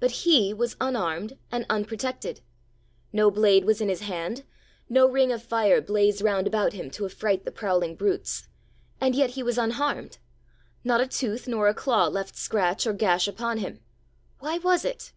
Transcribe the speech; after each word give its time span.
But 0.00 0.12
He 0.24 0.54
was 0.54 0.76
unarmed 0.80 1.36
and 1.50 1.66
unprotected! 1.68 2.40
No 3.12 3.30
blade 3.30 3.66
was 3.66 3.82
in 3.82 3.90
His 3.90 4.00
hand; 4.00 4.44
no 4.88 5.06
ring 5.06 5.30
of 5.30 5.42
fire 5.42 5.82
blazed 5.82 6.22
round 6.22 6.46
about 6.46 6.72
Him 6.72 6.90
to 6.92 7.04
affright 7.04 7.44
the 7.44 7.52
prowling 7.52 7.94
brutes. 7.94 8.48
And 8.98 9.14
yet 9.14 9.32
He 9.32 9.42
was 9.42 9.58
unharmed! 9.58 10.16
Not 10.84 11.02
a 11.02 11.06
tooth 11.06 11.46
nor 11.46 11.68
a 11.68 11.74
claw 11.74 12.06
left 12.06 12.34
scratch 12.34 12.86
or 12.86 12.94
gash 12.94 13.28
upon 13.28 13.58
Him! 13.58 13.80
Why 14.38 14.56
was 14.56 14.86
it? 14.86 15.12